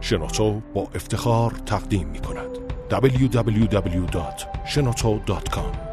شنوتو 0.00 0.60
با 0.74 0.88
افتخار 0.94 1.50
تقدیم 1.50 2.08
می 2.08 2.18
کند 2.18 2.58
www.shenoto.com 2.90 5.88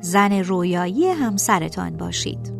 زن 0.00 0.32
رویایی 0.32 1.06
همسرتان 1.06 1.96
باشید. 1.96 2.57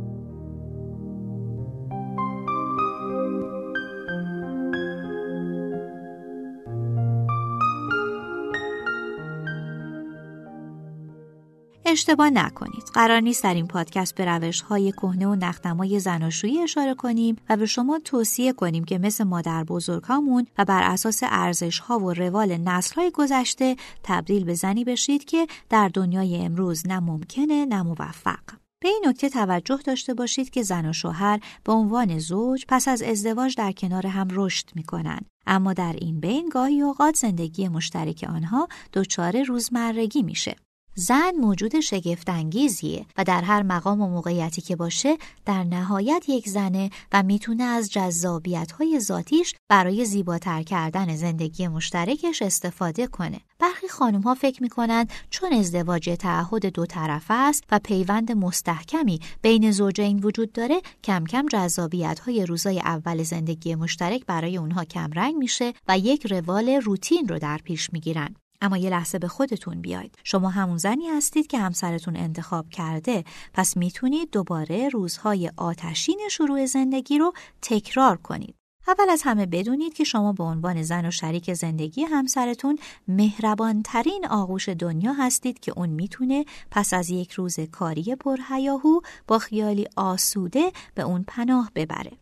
اشتباه 11.90 12.30
نکنید. 12.30 12.82
قرار 12.94 13.20
نیست 13.20 13.42
در 13.42 13.54
این 13.54 13.66
پادکست 13.66 14.14
به 14.14 14.24
روش 14.24 14.60
های 14.60 14.92
کهنه 14.92 15.26
و 15.26 15.34
نختمای 15.34 16.00
زناشویی 16.00 16.62
اشاره 16.62 16.94
کنیم 16.94 17.36
و 17.48 17.56
به 17.56 17.66
شما 17.66 17.98
توصیه 18.04 18.52
کنیم 18.52 18.84
که 18.84 18.98
مثل 18.98 19.24
مادر 19.24 19.64
بزرگامون 19.64 20.46
و 20.58 20.64
بر 20.64 20.82
اساس 20.82 21.20
ارزش 21.22 21.78
ها 21.78 21.98
و 21.98 22.12
روال 22.12 22.56
نسل 22.56 22.94
های 22.94 23.10
گذشته 23.10 23.76
تبدیل 24.02 24.44
به 24.44 24.54
زنی 24.54 24.84
بشید 24.84 25.24
که 25.24 25.46
در 25.70 25.88
دنیای 25.88 26.36
امروز 26.36 26.86
نه 26.86 27.00
ممکنه 27.00 27.64
نه 27.64 27.82
موفق. 27.82 28.58
به 28.80 28.88
این 28.88 29.04
نکته 29.06 29.28
توجه 29.28 29.76
داشته 29.76 30.14
باشید 30.14 30.50
که 30.50 30.62
زن 30.62 30.86
و 30.86 30.92
شوهر 30.92 31.40
به 31.64 31.72
عنوان 31.72 32.18
زوج 32.18 32.64
پس 32.68 32.88
از 32.88 33.02
ازدواج 33.02 33.54
در 33.56 33.72
کنار 33.72 34.06
هم 34.06 34.28
رشد 34.30 34.70
می 34.74 34.82
کنند. 34.82 35.26
اما 35.46 35.72
در 35.72 35.92
این 35.92 36.20
بین 36.20 36.48
گاهی 36.48 36.82
اوقات 36.82 37.16
زندگی 37.16 37.68
مشترک 37.68 38.26
آنها 38.28 38.68
دچار 38.92 39.42
روزمرگی 39.42 40.22
میشه. 40.22 40.56
زن 41.00 41.30
موجود 41.40 41.80
شگفتانگیزیه 41.80 43.06
و 43.16 43.24
در 43.24 43.42
هر 43.42 43.62
مقام 43.62 44.00
و 44.00 44.08
موقعیتی 44.08 44.60
که 44.60 44.76
باشه 44.76 45.18
در 45.44 45.64
نهایت 45.64 46.24
یک 46.28 46.48
زنه 46.48 46.90
و 47.12 47.22
می‌تونه 47.22 47.64
از 47.64 47.92
جذابیت 47.92 48.72
های 48.72 49.00
ذاتیش 49.00 49.54
برای 49.68 50.04
زیباتر 50.04 50.62
کردن 50.62 51.16
زندگی 51.16 51.68
مشترکش 51.68 52.42
استفاده 52.42 53.06
کنه. 53.06 53.40
برخی 53.58 53.88
خانم 53.88 54.20
ها 54.20 54.34
فکر 54.34 54.62
می‌کنند 54.62 55.10
چون 55.30 55.52
ازدواج 55.52 56.10
تعهد 56.18 56.66
دو 56.66 56.86
طرفه 56.86 57.34
است 57.34 57.64
و 57.70 57.78
پیوند 57.78 58.32
مستحکمی 58.32 59.20
بین 59.42 59.70
زوجین 59.70 60.18
وجود 60.18 60.52
داره 60.52 60.80
کم 61.04 61.24
کم 61.24 61.46
جذابیت 61.46 62.20
های 62.20 62.46
روزای 62.46 62.80
اول 62.80 63.22
زندگی 63.22 63.74
مشترک 63.74 64.26
برای 64.26 64.56
اونها 64.56 64.84
کمرنگ 64.84 65.34
میشه 65.34 65.72
و 65.88 65.98
یک 65.98 66.26
روال 66.26 66.68
روتین 66.68 67.28
رو 67.28 67.38
در 67.38 67.58
پیش 67.58 67.92
می‌گیرن. 67.92 68.34
اما 68.60 68.76
یه 68.76 68.90
لحظه 68.90 69.18
به 69.18 69.28
خودتون 69.28 69.80
بیاید. 69.80 70.14
شما 70.24 70.48
همون 70.48 70.76
زنی 70.76 71.08
هستید 71.08 71.46
که 71.46 71.58
همسرتون 71.58 72.16
انتخاب 72.16 72.68
کرده. 72.68 73.24
پس 73.54 73.76
می‌تونید 73.76 74.30
دوباره 74.30 74.88
روزهای 74.88 75.50
آتشین 75.56 76.20
شروع 76.30 76.66
زندگی 76.66 77.18
رو 77.18 77.32
تکرار 77.62 78.16
کنید. 78.16 78.54
اول 78.88 79.10
از 79.10 79.22
همه 79.22 79.46
بدونید 79.46 79.94
که 79.94 80.04
شما 80.04 80.32
به 80.32 80.44
عنوان 80.44 80.82
زن 80.82 81.06
و 81.06 81.10
شریک 81.10 81.54
زندگی 81.54 82.02
همسرتون 82.02 82.78
مهربانترین 83.08 84.26
آغوش 84.30 84.68
دنیا 84.68 85.12
هستید 85.12 85.60
که 85.60 85.72
اون 85.76 85.88
می‌تونه 85.88 86.44
پس 86.70 86.94
از 86.94 87.10
یک 87.10 87.32
روز 87.32 87.60
کاری 87.60 88.14
پرهیاهو 88.14 89.00
با 89.26 89.38
خیالی 89.38 89.86
آسوده 89.96 90.72
به 90.94 91.02
اون 91.02 91.24
پناه 91.28 91.70
ببره. 91.74 92.12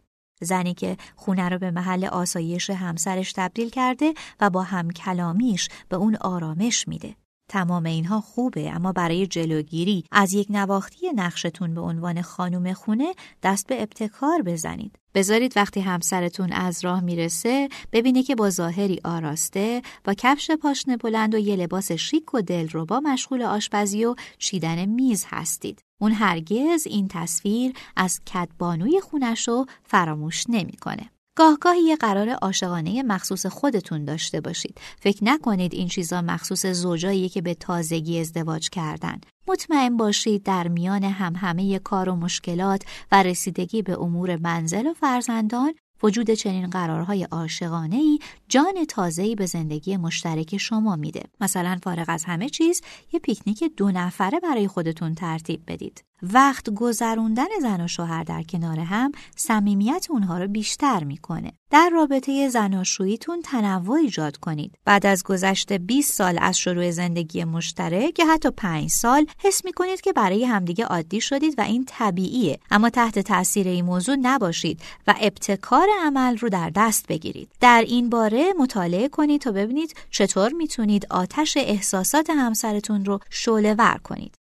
زنی 0.42 0.74
که 0.74 0.96
خونه 1.16 1.48
رو 1.48 1.58
به 1.58 1.70
محل 1.70 2.04
آسایش 2.04 2.70
همسرش 2.70 3.32
تبدیل 3.32 3.70
کرده 3.70 4.14
و 4.40 4.50
با 4.50 4.62
هم 4.62 4.90
کلامیش 4.90 5.68
به 5.88 5.96
اون 5.96 6.16
آرامش 6.16 6.88
میده. 6.88 7.16
تمام 7.48 7.84
اینها 7.84 8.20
خوبه 8.20 8.70
اما 8.70 8.92
برای 8.92 9.26
جلوگیری 9.26 10.04
از 10.12 10.34
یک 10.34 10.46
نواختی 10.50 11.12
نقشتون 11.12 11.74
به 11.74 11.80
عنوان 11.80 12.22
خانم 12.22 12.72
خونه 12.72 13.14
دست 13.42 13.66
به 13.66 13.82
ابتکار 13.82 14.42
بزنید. 14.42 14.98
بذارید 15.14 15.52
وقتی 15.56 15.80
همسرتون 15.80 16.52
از 16.52 16.84
راه 16.84 17.00
می‌رسه 17.00 17.68
ببینه 17.92 18.22
که 18.22 18.34
با 18.34 18.50
ظاهری 18.50 19.00
آراسته 19.04 19.82
با 20.04 20.14
کفش 20.14 20.50
پاشنه 20.50 20.96
بلند 20.96 21.34
و 21.34 21.38
یه 21.38 21.56
لباس 21.56 21.92
شیک 21.92 22.34
و 22.34 22.40
دلربا 22.40 23.00
مشغول 23.00 23.42
آشپزی 23.42 24.04
و 24.04 24.14
چیدن 24.38 24.84
میز 24.84 25.24
هستید. 25.28 25.85
اون 26.00 26.12
هرگز 26.12 26.86
این 26.86 27.08
تصویر 27.08 27.72
از 27.96 28.20
کدبانوی 28.34 29.00
خونش 29.00 29.48
رو 29.48 29.66
فراموش 29.84 30.44
نمی‌کنه. 30.48 31.10
گاهگاهی 31.38 31.82
یه 31.82 31.96
قرار 31.96 32.28
عاشقانه 32.28 33.02
مخصوص 33.02 33.46
خودتون 33.46 34.04
داشته 34.04 34.40
باشید. 34.40 34.80
فکر 35.00 35.24
نکنید 35.24 35.74
این 35.74 35.88
چیزا 35.88 36.22
مخصوص 36.22 36.66
زوجایی 36.66 37.28
که 37.28 37.40
به 37.42 37.54
تازگی 37.54 38.20
ازدواج 38.20 38.68
کردن. 38.70 39.20
مطمئن 39.48 39.96
باشید 39.96 40.42
در 40.42 40.68
میان 40.68 41.04
هم 41.04 41.36
همه 41.36 41.78
کار 41.78 42.08
و 42.08 42.16
مشکلات 42.16 42.82
و 43.12 43.22
رسیدگی 43.22 43.82
به 43.82 44.00
امور 44.00 44.36
منزل 44.36 44.86
و 44.86 44.94
فرزندان 44.94 45.74
وجود 46.02 46.30
چنین 46.30 46.70
قرارهای 46.70 47.24
عاشقانه 47.24 47.96
ای 47.96 48.18
جان 48.48 48.84
تازه‌ای 48.88 49.34
به 49.34 49.46
زندگی 49.46 49.96
مشترک 49.96 50.56
شما 50.56 50.96
میده. 50.96 51.22
مثلا 51.40 51.78
فارغ 51.82 52.04
از 52.08 52.24
همه 52.24 52.48
چیز 52.48 52.82
یه 53.12 53.20
پیکنیک 53.20 53.64
دو 53.76 53.90
نفره 53.90 54.40
برای 54.40 54.68
خودتون 54.68 55.14
ترتیب 55.14 55.62
بدید. 55.66 56.04
وقت 56.22 56.70
گذروندن 56.70 57.48
زن 57.60 57.80
و 57.80 57.88
شوهر 57.88 58.24
در 58.24 58.42
کنار 58.42 58.78
هم 58.78 59.12
صمیمیت 59.36 60.06
اونها 60.10 60.38
رو 60.38 60.48
بیشتر 60.48 61.04
می‌کنه. 61.04 61.52
در 61.70 61.90
رابطه 61.92 62.48
زناشوییتون 62.48 63.42
تنوع 63.42 63.96
ایجاد 63.96 64.36
کنید. 64.36 64.74
بعد 64.84 65.06
از 65.06 65.22
گذشت 65.22 65.72
20 65.72 66.12
سال 66.12 66.38
از 66.40 66.58
شروع 66.58 66.90
زندگی 66.90 67.44
مشترک 67.44 68.18
یا 68.18 68.26
حتی 68.26 68.50
5 68.50 68.90
سال 68.90 69.26
حس 69.38 69.64
می‌کنید 69.64 70.00
که 70.00 70.12
برای 70.12 70.44
همدیگه 70.44 70.84
عادی 70.84 71.20
شدید 71.20 71.54
و 71.58 71.62
این 71.62 71.84
طبیعیه. 71.88 72.58
اما 72.70 72.90
تحت 72.90 73.18
تاثیر 73.18 73.68
این 73.68 73.84
موضوع 73.84 74.16
نباشید 74.16 74.80
و 75.06 75.14
ابتکار 75.20 75.86
عمل 76.04 76.38
رو 76.38 76.48
در 76.48 76.70
دست 76.74 77.06
بگیرید. 77.08 77.48
در 77.60 77.84
این 77.86 78.10
باره 78.10 78.52
مطالعه 78.58 79.08
کنید 79.08 79.40
تا 79.40 79.52
ببینید 79.52 79.94
چطور 80.10 80.52
می‌تونید 80.52 81.06
آتش 81.10 81.56
احساسات 81.56 82.30
همسرتون 82.30 83.04
رو 83.04 83.20
شعله 83.30 83.74
ور 83.74 83.98
کنید. 84.04 84.34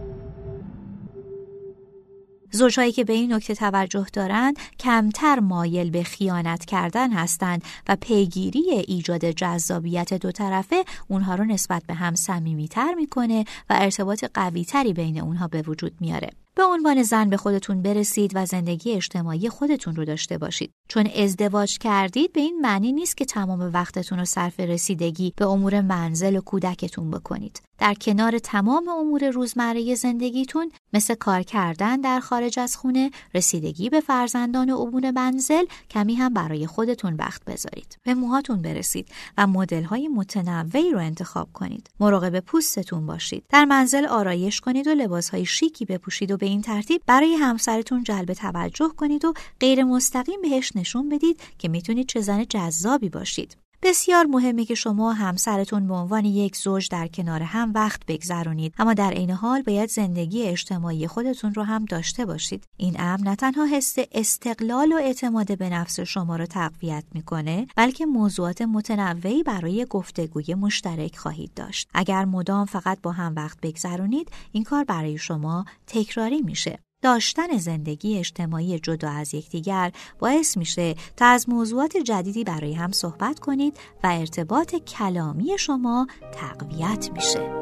زوجهایی 2.51 2.91
که 2.91 3.03
به 3.03 3.13
این 3.13 3.33
نکته 3.33 3.55
توجه 3.55 4.05
دارند 4.13 4.59
کمتر 4.79 5.39
مایل 5.39 5.89
به 5.89 6.03
خیانت 6.03 6.65
کردن 6.65 7.11
هستند 7.11 7.63
و 7.87 7.97
پیگیری 8.01 8.83
ایجاد 8.87 9.25
جذابیت 9.25 10.13
دو 10.13 10.31
طرفه 10.31 10.85
اونها 11.07 11.35
رو 11.35 11.45
نسبت 11.45 11.83
به 11.87 11.93
هم 11.93 12.15
صمیمیتر 12.15 12.93
می‌کنه 12.93 13.45
و 13.69 13.77
ارتباط 13.79 14.25
قویتری 14.33 14.93
بین 14.93 15.21
اونها 15.21 15.47
به 15.47 15.61
وجود 15.61 15.93
میاره. 15.99 16.29
به 16.55 16.63
عنوان 16.63 17.03
زن 17.03 17.29
به 17.29 17.37
خودتون 17.37 17.81
برسید 17.81 18.31
و 18.35 18.45
زندگی 18.45 18.91
اجتماعی 18.91 19.49
خودتون 19.49 19.95
رو 19.95 20.05
داشته 20.05 20.37
باشید. 20.37 20.73
چون 20.87 21.07
ازدواج 21.15 21.77
کردید 21.77 22.33
به 22.33 22.41
این 22.41 22.59
معنی 22.61 22.91
نیست 22.91 23.17
که 23.17 23.25
تمام 23.25 23.71
وقتتون 23.73 24.19
رو 24.19 24.25
صرف 24.25 24.59
رسیدگی 24.59 25.33
به 25.37 25.45
امور 25.45 25.81
منزل 25.81 26.35
و 26.35 26.41
کودکتون 26.41 27.11
بکنید. 27.11 27.61
در 27.81 27.93
کنار 27.93 28.39
تمام 28.39 28.89
امور 28.89 29.29
روزمره 29.29 29.95
زندگیتون 29.95 30.71
مثل 30.93 31.15
کار 31.15 31.41
کردن 31.41 32.01
در 32.01 32.19
خارج 32.19 32.59
از 32.59 32.77
خونه، 32.77 33.11
رسیدگی 33.35 33.89
به 33.89 34.01
فرزندان 34.01 34.69
و 34.69 34.77
امور 34.77 35.11
منزل 35.11 35.65
کمی 35.89 36.15
هم 36.15 36.33
برای 36.33 36.67
خودتون 36.67 37.13
وقت 37.13 37.45
بذارید. 37.45 37.97
به 38.03 38.13
موهاتون 38.13 38.61
برسید 38.61 39.07
و 39.37 39.47
مدل 39.47 39.83
های 39.83 40.07
متنوعی 40.07 40.91
رو 40.91 40.99
انتخاب 40.99 41.49
کنید. 41.53 41.89
مراقب 41.99 42.39
پوستتون 42.39 43.05
باشید. 43.05 43.43
در 43.49 43.65
منزل 43.65 44.05
آرایش 44.05 44.61
کنید 44.61 44.87
و 44.87 44.89
لباس 44.89 45.29
های 45.29 45.45
شیکی 45.45 45.85
بپوشید 45.85 46.31
و 46.31 46.37
به 46.37 46.45
این 46.45 46.61
ترتیب 46.61 47.01
برای 47.07 47.33
همسرتون 47.33 48.03
جلب 48.03 48.33
توجه 48.33 48.89
کنید 48.97 49.25
و 49.25 49.33
غیر 49.59 49.83
مستقیم 49.83 50.41
بهش 50.41 50.71
نشون 50.75 51.09
بدید 51.09 51.39
که 51.57 51.69
می‌تونید 51.69 52.07
چه 52.07 52.21
زن 52.21 52.45
جذابی 52.49 53.09
باشید. 53.09 53.60
بسیار 53.83 54.25
مهمه 54.25 54.65
که 54.65 54.75
شما 54.75 55.13
همسرتون 55.13 55.87
به 55.87 55.93
عنوان 55.93 56.25
یک 56.25 56.57
زوج 56.57 56.87
در 56.89 57.07
کنار 57.07 57.43
هم 57.43 57.71
وقت 57.75 58.05
بگذرونید. 58.05 58.73
اما 58.79 58.93
در 58.93 59.11
عین 59.11 59.31
حال 59.31 59.61
باید 59.61 59.89
زندگی 59.89 60.43
اجتماعی 60.43 61.07
خودتون 61.07 61.53
رو 61.53 61.63
هم 61.63 61.85
داشته 61.85 62.25
باشید. 62.25 62.63
این 62.77 62.95
امر 62.99 63.21
نه 63.21 63.35
تنها 63.35 63.65
حس 63.65 63.95
استقلال 64.11 64.91
و 64.91 64.95
اعتماد 64.95 65.57
به 65.57 65.69
نفس 65.69 65.99
شما 65.99 66.35
رو 66.35 66.45
تقویت 66.45 67.03
می‌کنه 67.13 67.67
بلکه 67.75 68.05
موضوعات 68.05 68.61
متنوعی 68.61 69.43
برای 69.43 69.85
گفتگوی 69.89 70.53
مشترک 70.53 71.17
خواهید 71.17 71.53
داشت. 71.53 71.89
اگر 71.93 72.25
مدام 72.25 72.65
فقط 72.65 73.01
با 73.01 73.11
هم 73.11 73.35
وقت 73.35 73.57
بگذرونید 73.61 74.31
این 74.51 74.63
کار 74.63 74.83
برای 74.83 75.17
شما 75.17 75.65
تکراری 75.87 76.41
میشه. 76.41 76.79
داشتن 77.01 77.57
زندگی 77.57 78.17
اجتماعی 78.17 78.79
جدا 78.79 79.09
از 79.09 79.33
یکدیگر 79.33 79.91
باعث 80.19 80.57
میشه 80.57 80.95
تا 81.17 81.25
از 81.25 81.49
موضوعات 81.49 81.97
جدیدی 81.97 82.43
برای 82.43 82.73
هم 82.73 82.91
صحبت 82.91 83.39
کنید 83.39 83.77
و 84.03 84.07
ارتباط 84.07 84.75
کلامی 84.75 85.57
شما 85.57 86.07
تقویت 86.31 87.09
میشه. 87.13 87.61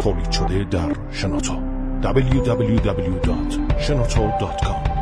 تولید 0.00 0.30
شده 0.30 0.64
در 0.64 0.96
شنوتو 1.12 1.76
www.shenoto.com 2.02 4.95